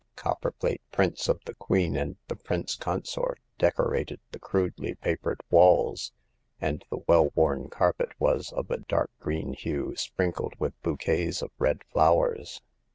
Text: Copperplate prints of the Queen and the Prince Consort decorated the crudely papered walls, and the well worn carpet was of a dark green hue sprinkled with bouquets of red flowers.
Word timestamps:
Copperplate 0.15 0.81
prints 0.91 1.29
of 1.29 1.41
the 1.45 1.53
Queen 1.53 1.95
and 1.95 2.15
the 2.27 2.35
Prince 2.35 2.73
Consort 2.75 3.39
decorated 3.59 4.19
the 4.31 4.39
crudely 4.39 4.95
papered 4.95 5.41
walls, 5.51 6.11
and 6.59 6.83
the 6.89 7.01
well 7.07 7.29
worn 7.35 7.69
carpet 7.69 8.19
was 8.19 8.51
of 8.51 8.71
a 8.71 8.77
dark 8.79 9.11
green 9.19 9.53
hue 9.53 9.93
sprinkled 9.95 10.55
with 10.59 10.73
bouquets 10.81 11.43
of 11.43 11.51
red 11.59 11.83
flowers. 11.93 12.63